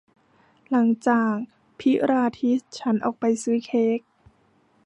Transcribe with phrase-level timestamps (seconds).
[0.69, 1.33] หลังจาก
[1.79, 3.99] พิลาทิสฉันออกไปซื้อเค้ก